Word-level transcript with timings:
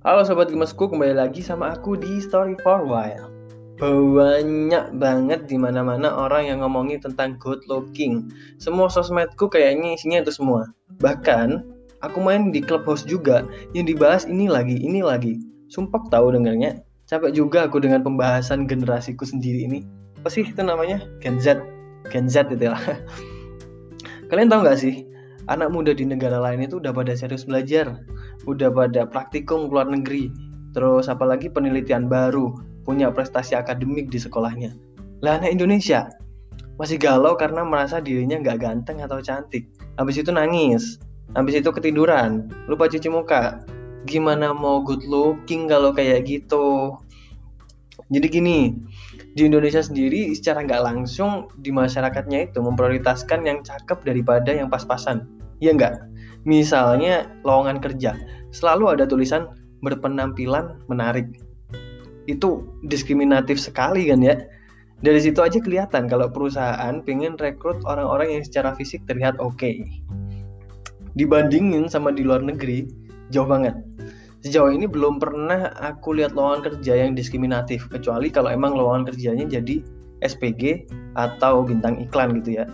Halo 0.00 0.24
sobat 0.24 0.48
gemesku, 0.48 0.88
kembali 0.88 1.12
lagi 1.12 1.44
sama 1.44 1.76
aku 1.76 1.92
di 1.92 2.24
Story 2.24 2.56
for 2.64 2.88
While. 2.88 3.28
Banyak 3.84 4.96
banget 4.96 5.44
di 5.44 5.60
mana-mana 5.60 6.08
orang 6.08 6.48
yang 6.48 6.64
ngomongin 6.64 7.04
tentang 7.04 7.36
good 7.36 7.60
looking. 7.68 8.32
Semua 8.56 8.88
sosmedku 8.88 9.52
kayaknya 9.52 10.00
isinya 10.00 10.24
itu 10.24 10.32
semua. 10.32 10.72
Bahkan 11.04 11.68
aku 12.00 12.16
main 12.16 12.48
di 12.48 12.64
clubhouse 12.64 13.04
juga 13.04 13.44
yang 13.76 13.84
dibahas 13.84 14.24
ini 14.24 14.48
lagi, 14.48 14.80
ini 14.80 15.04
lagi. 15.04 15.36
Sumpah 15.68 16.08
tahu 16.08 16.32
dengarnya. 16.32 16.80
Capek 17.04 17.36
juga 17.36 17.68
aku 17.68 17.84
dengan 17.84 18.00
pembahasan 18.00 18.64
generasiku 18.64 19.28
sendiri 19.28 19.68
ini. 19.68 19.84
Apa 20.16 20.32
sih 20.32 20.48
itu 20.48 20.64
namanya? 20.64 21.04
Gen 21.20 21.36
Z. 21.36 21.60
Gen 22.08 22.24
Z 22.24 22.48
itu 22.48 22.72
lah. 22.72 22.80
Kalian 24.32 24.48
tahu 24.48 24.64
nggak 24.64 24.80
sih? 24.80 25.09
Anak 25.50 25.74
muda 25.74 25.90
di 25.90 26.06
negara 26.06 26.38
lain 26.38 26.62
itu 26.62 26.78
udah 26.78 26.94
pada 26.94 27.10
serius 27.18 27.42
belajar 27.42 27.98
udah 28.48 28.72
pada 28.72 29.04
praktikum 29.04 29.68
luar 29.68 29.88
negeri, 29.90 30.32
terus 30.72 31.10
apalagi 31.10 31.52
penelitian 31.52 32.08
baru, 32.08 32.54
punya 32.86 33.12
prestasi 33.12 33.58
akademik 33.58 34.08
di 34.08 34.16
sekolahnya. 34.16 34.72
Lah 35.20 35.36
anak 35.42 35.52
Indonesia 35.52 36.08
masih 36.80 36.96
galau 36.96 37.36
karena 37.36 37.60
merasa 37.60 38.00
dirinya 38.00 38.40
nggak 38.40 38.58
ganteng 38.64 39.04
atau 39.04 39.20
cantik. 39.20 39.68
Habis 40.00 40.24
itu 40.24 40.32
nangis, 40.32 40.96
habis 41.36 41.60
itu 41.60 41.68
ketiduran, 41.68 42.48
lupa 42.70 42.88
cuci 42.88 43.12
muka. 43.12 43.60
Gimana 44.08 44.56
mau 44.56 44.80
good 44.80 45.04
looking 45.04 45.68
kalau 45.68 45.92
kayak 45.92 46.24
gitu? 46.24 46.96
Jadi 48.08 48.26
gini, 48.32 48.72
di 49.36 49.44
Indonesia 49.44 49.84
sendiri 49.84 50.32
secara 50.32 50.64
nggak 50.64 50.82
langsung 50.82 51.52
di 51.60 51.68
masyarakatnya 51.68 52.48
itu 52.48 52.64
memprioritaskan 52.64 53.44
yang 53.44 53.60
cakep 53.60 54.00
daripada 54.02 54.56
yang 54.56 54.72
pas-pasan. 54.72 55.39
Iya 55.60 55.76
nggak? 55.76 55.94
Misalnya 56.48 57.28
lowongan 57.44 57.84
kerja, 57.84 58.16
selalu 58.48 58.96
ada 58.96 59.04
tulisan 59.04 59.52
berpenampilan 59.84 60.80
menarik. 60.88 61.28
Itu 62.24 62.64
diskriminatif 62.88 63.60
sekali 63.60 64.08
kan 64.08 64.24
ya. 64.24 64.40
Dari 65.00 65.20
situ 65.20 65.40
aja 65.40 65.56
kelihatan 65.60 66.08
kalau 66.12 66.28
perusahaan 66.28 67.00
pengen 67.04 67.36
rekrut 67.40 67.80
orang-orang 67.88 68.40
yang 68.40 68.44
secara 68.44 68.76
fisik 68.76 69.00
terlihat 69.08 69.36
oke. 69.40 69.56
Okay. 69.56 69.84
Dibandingin 71.16 71.88
sama 71.88 72.12
di 72.12 72.24
luar 72.24 72.44
negeri, 72.44 72.88
jauh 73.32 73.48
banget. 73.48 73.76
Sejauh 74.40 74.72
ini 74.72 74.88
belum 74.88 75.20
pernah 75.20 75.72
aku 75.76 76.16
lihat 76.16 76.32
lowongan 76.32 76.72
kerja 76.72 76.96
yang 76.96 77.12
diskriminatif, 77.12 77.88
kecuali 77.92 78.32
kalau 78.32 78.48
emang 78.48 78.72
lowongan 78.72 79.12
kerjanya 79.12 79.44
jadi 79.44 79.84
SPG 80.24 80.88
atau 81.16 81.64
bintang 81.64 82.00
iklan 82.00 82.40
gitu 82.40 82.60
ya 82.60 82.64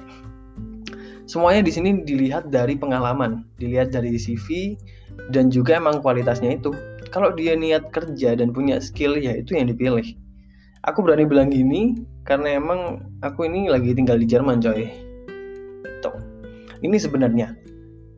semuanya 1.26 1.62
di 1.66 1.72
sini 1.74 2.02
dilihat 2.06 2.48
dari 2.48 2.78
pengalaman, 2.78 3.44
dilihat 3.58 3.92
dari 3.92 4.14
CV 4.16 4.78
dan 5.34 5.52
juga 5.52 5.78
emang 5.78 6.00
kualitasnya 6.00 6.56
itu. 6.58 6.72
Kalau 7.14 7.34
dia 7.34 7.54
niat 7.54 7.94
kerja 7.94 8.34
dan 8.34 8.50
punya 8.50 8.82
skill 8.82 9.18
ya 9.18 9.38
itu 9.38 9.54
yang 9.54 9.70
dipilih. 9.70 10.16
Aku 10.86 11.02
berani 11.02 11.26
bilang 11.26 11.50
gini 11.50 11.98
karena 12.26 12.58
emang 12.58 13.02
aku 13.22 13.46
ini 13.46 13.70
lagi 13.70 13.94
tinggal 13.94 14.18
di 14.18 14.26
Jerman 14.26 14.62
coy. 14.62 14.86
Itu. 15.82 16.10
Ini 16.82 16.96
sebenarnya 16.98 17.66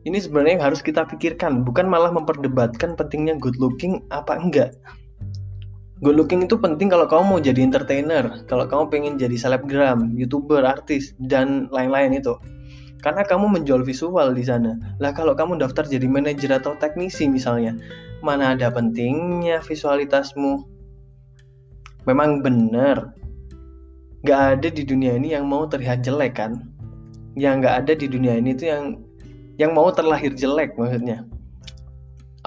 ini 0.07 0.17
sebenarnya 0.17 0.53
yang 0.59 0.65
harus 0.71 0.79
kita 0.79 1.03
pikirkan, 1.03 1.67
bukan 1.67 1.91
malah 1.91 2.09
memperdebatkan 2.15 2.95
pentingnya 2.95 3.35
good 3.35 3.59
looking 3.59 3.99
apa 4.15 4.39
enggak. 4.39 4.71
Good 5.99 6.15
looking 6.15 6.47
itu 6.47 6.55
penting 6.55 6.87
kalau 6.87 7.03
kamu 7.11 7.23
mau 7.27 7.39
jadi 7.43 7.59
entertainer, 7.59 8.47
kalau 8.47 8.63
kamu 8.71 8.87
pengen 8.87 9.13
jadi 9.19 9.35
selebgram, 9.35 10.15
youtuber, 10.15 10.63
artis, 10.63 11.11
dan 11.19 11.67
lain-lain 11.75 12.15
itu 12.15 12.39
karena 12.99 13.23
kamu 13.23 13.47
menjual 13.59 13.81
visual 13.87 14.35
di 14.35 14.43
sana. 14.43 14.75
Lah 14.99 15.15
kalau 15.15 15.31
kamu 15.31 15.59
daftar 15.63 15.87
jadi 15.87 16.07
manajer 16.07 16.51
atau 16.51 16.75
teknisi 16.75 17.31
misalnya, 17.31 17.75
mana 18.19 18.55
ada 18.55 18.67
pentingnya 18.67 19.63
visualitasmu? 19.63 20.67
Memang 22.03 22.43
benar, 22.43 23.15
gak 24.27 24.59
ada 24.59 24.67
di 24.67 24.83
dunia 24.83 25.15
ini 25.15 25.31
yang 25.31 25.47
mau 25.47 25.63
terlihat 25.63 26.03
jelek 26.03 26.35
kan? 26.39 26.59
Yang 27.39 27.55
gak 27.67 27.75
ada 27.85 27.93
di 27.95 28.07
dunia 28.11 28.35
ini 28.35 28.51
itu 28.51 28.67
yang 28.67 28.99
yang 29.59 29.71
mau 29.75 29.87
terlahir 29.91 30.35
jelek 30.35 30.75
maksudnya. 30.75 31.23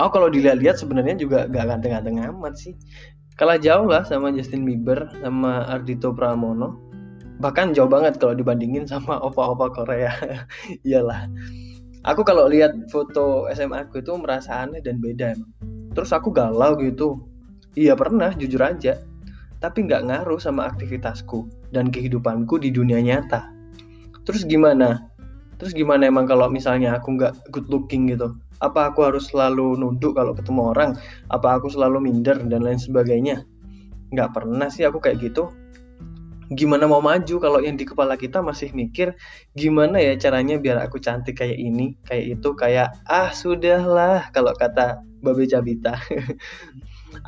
Aku 0.01 0.09
kalau 0.21 0.29
dilihat-lihat 0.33 0.81
sebenarnya 0.81 1.17
juga 1.17 1.49
gak 1.49 1.69
ganteng-ganteng 1.69 2.21
amat 2.33 2.57
sih. 2.57 2.77
Kalah 3.41 3.57
jauh 3.57 3.89
lah 3.89 4.05
sama 4.05 4.29
Justin 4.33 4.69
Bieber 4.69 5.09
sama 5.25 5.65
Ardito 5.65 6.13
Pramono 6.13 6.92
bahkan 7.43 7.75
jauh 7.75 7.91
banget 7.91 8.23
kalau 8.23 8.39
dibandingin 8.39 8.87
sama 8.87 9.19
opa-opa 9.19 9.75
Korea. 9.75 10.15
Iyalah. 10.87 11.27
Aku 12.07 12.23
kalau 12.23 12.47
lihat 12.47 12.87
foto 12.91 13.51
SMA 13.51 13.87
aku 13.87 14.03
itu 14.03 14.15
merasa 14.15 14.63
aneh 14.67 14.83
dan 14.83 15.03
beda 15.03 15.35
terus 15.93 16.11
aku 16.13 16.33
galau 16.33 16.77
gitu. 16.81 17.21
Iya 17.77 17.97
pernah 17.97 18.33
jujur 18.37 18.61
aja. 18.61 19.01
Tapi 19.63 19.87
nggak 19.87 20.11
ngaruh 20.11 20.43
sama 20.43 20.67
aktivitasku 20.67 21.47
dan 21.71 21.89
kehidupanku 21.95 22.59
di 22.59 22.75
dunia 22.75 22.99
nyata. 22.99 23.47
Terus 24.27 24.43
gimana? 24.43 25.07
Terus 25.63 25.71
gimana 25.71 26.11
emang 26.11 26.27
kalau 26.27 26.51
misalnya 26.51 26.99
aku 26.99 27.15
nggak 27.15 27.55
good 27.55 27.71
looking 27.71 28.11
gitu? 28.11 28.35
Apa 28.59 28.91
aku 28.91 29.07
harus 29.07 29.31
selalu 29.31 29.79
nunduk 29.79 30.19
kalau 30.19 30.35
ketemu 30.35 30.75
orang? 30.75 30.91
Apa 31.31 31.63
aku 31.63 31.71
selalu 31.71 32.03
minder 32.03 32.35
dan 32.43 32.67
lain 32.67 32.79
sebagainya? 32.79 33.47
Nggak 34.11 34.35
pernah 34.35 34.67
sih 34.67 34.83
aku 34.83 34.99
kayak 34.99 35.23
gitu 35.23 35.47
gimana 36.51 36.91
mau 36.91 36.99
maju 36.99 37.39
kalau 37.39 37.63
yang 37.63 37.79
di 37.79 37.87
kepala 37.87 38.19
kita 38.19 38.43
masih 38.43 38.75
mikir 38.75 39.15
gimana 39.55 40.03
ya 40.03 40.19
caranya 40.19 40.59
biar 40.59 40.83
aku 40.83 40.99
cantik 40.99 41.39
kayak 41.39 41.57
ini 41.57 41.95
kayak 42.03 42.41
itu 42.41 42.51
kayak 42.59 42.99
ah 43.07 43.31
sudahlah 43.31 44.27
kalau 44.35 44.51
kata 44.59 44.99
Babe 45.23 45.47
Cabita 45.47 45.95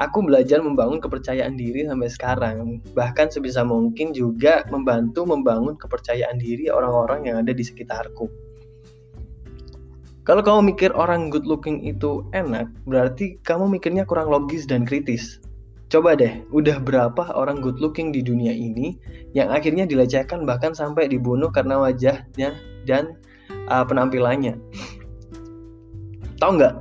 aku 0.00 0.24
belajar 0.24 0.64
membangun 0.64 0.98
kepercayaan 0.98 1.54
diri 1.60 1.84
sampai 1.84 2.08
sekarang. 2.08 2.56
Bahkan 2.96 3.30
sebisa 3.30 3.62
mungkin 3.62 4.16
juga 4.16 4.64
membantu 4.72 5.28
membangun 5.28 5.76
kepercayaan 5.76 6.40
diri 6.40 6.72
orang-orang 6.72 7.28
yang 7.28 7.36
ada 7.44 7.52
di 7.52 7.64
sekitarku. 7.64 8.26
Kalau 10.24 10.40
kamu 10.40 10.72
mikir 10.72 10.88
orang 10.96 11.28
good 11.28 11.44
looking 11.44 11.84
itu 11.84 12.24
enak, 12.32 12.72
berarti 12.88 13.36
kamu 13.44 13.76
mikirnya 13.76 14.08
kurang 14.08 14.32
logis 14.32 14.64
dan 14.64 14.88
kritis. 14.88 15.36
Coba 15.94 16.18
deh, 16.18 16.42
udah 16.50 16.82
berapa 16.82 17.30
orang 17.38 17.62
good 17.62 17.78
looking 17.78 18.10
di 18.10 18.18
dunia 18.18 18.50
ini 18.50 18.98
yang 19.30 19.54
akhirnya 19.54 19.86
dilecehkan 19.86 20.42
bahkan 20.42 20.74
sampai 20.74 21.06
dibunuh 21.06 21.54
karena 21.54 21.78
wajahnya 21.78 22.50
dan 22.82 23.14
uh, 23.70 23.86
penampilannya. 23.86 24.58
Tahu 26.42 26.50
nggak? 26.58 26.74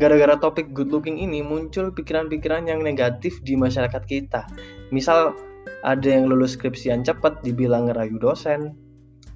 Gara-gara 0.00 0.40
topik 0.40 0.72
good 0.72 0.88
looking 0.88 1.20
ini 1.20 1.44
muncul 1.44 1.92
pikiran-pikiran 1.92 2.64
yang 2.64 2.80
negatif 2.80 3.36
di 3.44 3.52
masyarakat 3.52 4.00
kita. 4.08 4.48
Misal 4.96 5.36
ada 5.84 6.08
yang 6.08 6.32
lulus 6.32 6.56
skripsian 6.56 7.04
cepat 7.04 7.44
dibilang 7.44 7.92
ngerayu 7.92 8.16
dosen, 8.16 8.72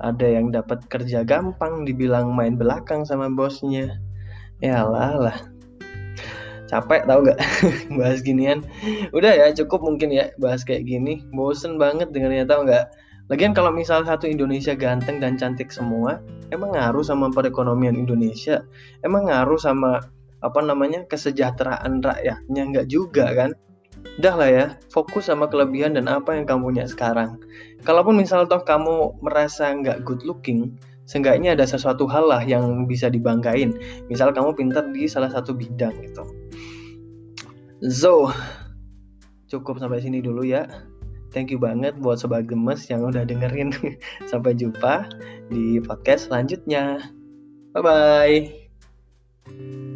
ada 0.01 0.25
yang 0.25 0.49
dapat 0.49 0.89
kerja 0.89 1.21
gampang 1.21 1.85
dibilang 1.85 2.33
main 2.33 2.57
belakang 2.57 3.05
sama 3.05 3.29
bosnya. 3.29 3.93
Ya 4.65 4.89
lah 4.89 5.21
lah 5.21 5.52
capek 6.73 7.05
tau 7.05 7.21
gak 7.21 7.37
bahas 8.01 8.25
ginian 8.25 8.65
udah 9.13 9.37
ya 9.37 9.47
cukup 9.53 9.85
mungkin 9.85 10.09
ya 10.09 10.33
bahas 10.41 10.65
kayak 10.65 10.89
gini 10.89 11.21
bosen 11.37 11.77
banget 11.77 12.09
dengarnya 12.17 12.49
tau 12.49 12.65
gak 12.65 12.89
Lagian 13.31 13.55
kalau 13.55 13.73
misal 13.73 14.05
satu 14.05 14.29
Indonesia 14.29 14.77
ganteng 14.77 15.17
dan 15.17 15.41
cantik 15.41 15.71
semua, 15.71 16.21
emang 16.53 16.77
ngaruh 16.77 17.01
sama 17.01 17.33
perekonomian 17.33 17.97
Indonesia? 17.97 18.67
Emang 19.01 19.25
ngaruh 19.31 19.57
sama 19.57 20.05
apa 20.45 20.61
namanya 20.61 21.07
kesejahteraan 21.09 22.05
rakyatnya? 22.05 22.63
Nggak 22.67 22.87
juga 22.93 23.31
kan? 23.33 23.57
Udah 24.21 24.35
lah 24.37 24.51
ya, 24.53 24.67
fokus 24.93 25.33
sama 25.33 25.49
kelebihan 25.49 25.97
dan 25.97 26.13
apa 26.13 26.37
yang 26.37 26.45
kamu 26.45 26.77
punya 26.77 26.85
sekarang. 26.85 27.41
Kalaupun 27.87 28.21
misal 28.21 28.45
toh 28.51 28.61
kamu 28.67 29.17
merasa 29.25 29.71
nggak 29.71 30.05
good 30.05 30.27
looking, 30.29 30.77
seenggaknya 31.07 31.55
ada 31.55 31.67
sesuatu 31.67 32.07
hal 32.09 32.29
lah 32.29 32.43
yang 32.43 32.87
bisa 32.87 33.11
dibanggain. 33.11 33.75
Misal 34.07 34.31
kamu 34.31 34.55
pintar 34.55 34.87
di 34.91 35.11
salah 35.11 35.31
satu 35.31 35.55
bidang 35.55 35.95
gitu. 36.03 36.25
So, 37.91 38.31
cukup 39.51 39.83
sampai 39.83 40.01
sini 40.01 40.23
dulu 40.23 40.47
ya. 40.47 40.67
Thank 41.33 41.49
you 41.49 41.59
banget 41.59 41.97
buat 41.97 42.21
sobat 42.21 42.45
gemes 42.45 42.87
yang 42.93 43.09
udah 43.09 43.25
dengerin. 43.25 43.73
Sampai 44.31 44.53
jumpa 44.53 45.09
di 45.49 45.81
podcast 45.81 46.29
selanjutnya. 46.29 47.01
Bye 47.73 47.81
bye. 47.81 49.92